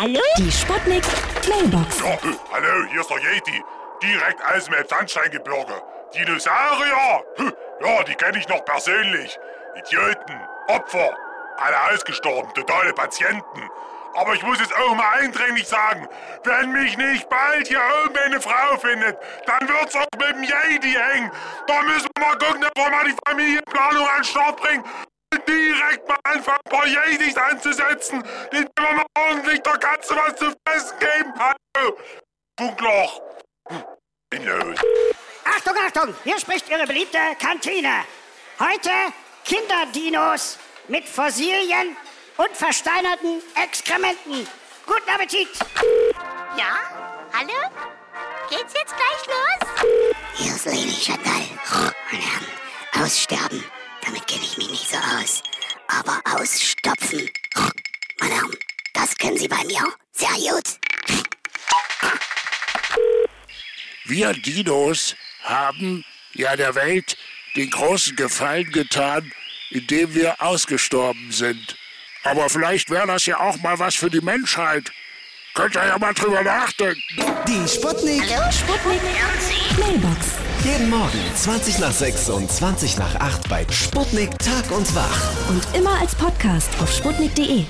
[0.00, 0.18] Hallo?
[0.38, 1.04] Die Sputnik
[1.46, 2.00] Mailbox.
[2.00, 3.62] Ja, äh, hallo, hier ist der Yeti.
[4.02, 5.74] Direkt aus dem Sandsteingebirge.
[6.14, 7.22] Dinosaurier!
[7.36, 7.52] Hm,
[7.84, 9.38] Ja, die kenne ich noch persönlich.
[9.76, 11.14] Idioten, Opfer,
[11.58, 13.68] alle ausgestorben, totale Patienten.
[14.14, 16.08] Aber ich muss es auch mal eindringlich sagen,
[16.44, 20.92] wenn mich nicht bald hier oben eine Frau findet, dann wird's auch mit dem Yeti
[20.92, 21.30] hängen.
[21.66, 24.82] Da müssen wir mal gucken, dass wir mal die Familienplanung an den Start bringen.
[25.32, 29.04] Und direkt mal anfangen, ein paar Yetis anzusetzen, die wir mal
[29.50, 31.34] ordentlich der Katze was zu fressen geben.
[31.38, 31.98] Hallo,
[32.58, 33.22] Funkloch.
[33.68, 33.84] Hm,
[34.30, 34.78] Bin los.
[35.44, 38.04] Achtung, Achtung, hier spricht Ihre beliebte Kantine.
[38.58, 38.90] Heute
[39.44, 41.96] Kinderdinos mit Fossilien
[42.36, 44.46] und versteinerten Exkrementen.
[44.86, 45.48] Guten Appetit!
[46.56, 46.78] Ja?
[47.32, 47.70] Hallo?
[48.48, 49.84] Geht's jetzt gleich los?
[50.34, 51.42] Hier ist Leni Chantal.
[52.10, 53.64] Meine Herren, aussterben,
[54.04, 55.42] damit kenne ich mich nicht so aus.
[55.88, 57.30] Aber ausstopfen,
[59.40, 60.78] Sie bei mir sehr gut.
[64.04, 67.16] Wir Dinos haben ja der Welt
[67.56, 69.32] den großen Gefallen getan,
[69.70, 71.74] indem wir ausgestorben sind.
[72.22, 74.92] Aber vielleicht wäre das ja auch mal was für die Menschheit.
[75.54, 77.00] Könnt ihr ja mal drüber nachdenken.
[77.48, 78.24] Die Sputnik.
[78.52, 79.00] Sputnik
[79.78, 80.34] Mailbox.
[80.64, 85.48] Jeden Morgen 20 nach 6 und 20 nach 8 bei Sputnik Tag und Wach.
[85.48, 87.64] Und immer als Podcast auf sputnik.de.